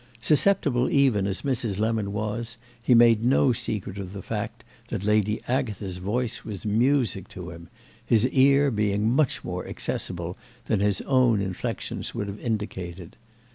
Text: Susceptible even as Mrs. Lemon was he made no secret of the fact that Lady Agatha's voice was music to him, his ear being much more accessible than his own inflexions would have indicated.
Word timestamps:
Susceptible 0.19 0.89
even 0.89 1.27
as 1.27 1.43
Mrs. 1.43 1.77
Lemon 1.77 2.11
was 2.11 2.57
he 2.81 2.95
made 2.95 3.23
no 3.23 3.53
secret 3.53 3.99
of 3.99 4.13
the 4.13 4.23
fact 4.23 4.63
that 4.87 5.03
Lady 5.03 5.39
Agatha's 5.47 5.97
voice 5.97 6.43
was 6.43 6.65
music 6.65 7.27
to 7.27 7.51
him, 7.51 7.69
his 8.03 8.27
ear 8.29 8.71
being 8.71 9.07
much 9.15 9.43
more 9.43 9.67
accessible 9.67 10.35
than 10.65 10.79
his 10.79 11.01
own 11.01 11.39
inflexions 11.39 12.15
would 12.15 12.25
have 12.25 12.39
indicated. 12.39 13.15